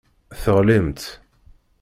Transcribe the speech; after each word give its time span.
Teɣlimt. 0.41 1.01